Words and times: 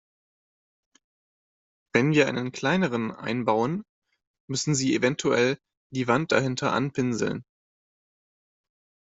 Wenn 1.93 2.13
wir 2.13 2.27
einen 2.27 2.51
kleineren 2.51 3.11
einbauen, 3.11 3.83
müssten 4.49 4.73
Sie 4.73 4.95
eventuell 4.95 5.59
die 5.91 6.07
Wand 6.07 6.31
dahinter 6.31 6.73
anpinseln. 6.73 7.45